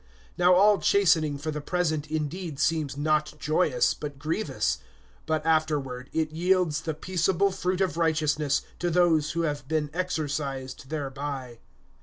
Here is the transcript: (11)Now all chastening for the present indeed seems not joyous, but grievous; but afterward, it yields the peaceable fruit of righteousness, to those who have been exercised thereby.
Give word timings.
(11)Now 0.39 0.53
all 0.53 0.79
chastening 0.79 1.37
for 1.37 1.51
the 1.51 1.61
present 1.61 2.09
indeed 2.09 2.59
seems 2.59 2.97
not 2.97 3.35
joyous, 3.37 3.93
but 3.93 4.17
grievous; 4.17 4.79
but 5.27 5.45
afterward, 5.45 6.09
it 6.11 6.31
yields 6.31 6.81
the 6.81 6.95
peaceable 6.95 7.51
fruit 7.51 7.81
of 7.81 7.97
righteousness, 7.97 8.63
to 8.79 8.89
those 8.89 9.33
who 9.33 9.41
have 9.43 9.67
been 9.67 9.91
exercised 9.93 10.89
thereby. 10.89 11.59